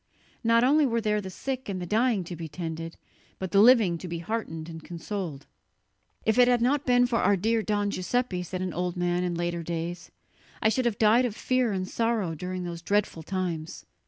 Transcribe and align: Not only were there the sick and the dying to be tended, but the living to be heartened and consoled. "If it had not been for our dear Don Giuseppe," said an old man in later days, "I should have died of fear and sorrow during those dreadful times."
Not 0.43 0.63
only 0.63 0.87
were 0.87 0.99
there 0.99 1.21
the 1.21 1.29
sick 1.29 1.69
and 1.69 1.79
the 1.79 1.85
dying 1.85 2.23
to 2.23 2.35
be 2.35 2.47
tended, 2.47 2.97
but 3.37 3.51
the 3.51 3.59
living 3.61 3.99
to 3.99 4.07
be 4.07 4.17
heartened 4.17 4.67
and 4.67 4.83
consoled. 4.83 5.45
"If 6.25 6.39
it 6.39 6.47
had 6.47 6.59
not 6.59 6.87
been 6.87 7.05
for 7.05 7.19
our 7.19 7.37
dear 7.37 7.61
Don 7.61 7.91
Giuseppe," 7.91 8.41
said 8.41 8.63
an 8.63 8.73
old 8.73 8.97
man 8.97 9.23
in 9.23 9.35
later 9.35 9.61
days, 9.61 10.09
"I 10.59 10.69
should 10.69 10.85
have 10.85 10.97
died 10.97 11.25
of 11.25 11.35
fear 11.35 11.71
and 11.71 11.87
sorrow 11.87 12.33
during 12.33 12.63
those 12.63 12.81
dreadful 12.81 13.21
times." 13.21 13.85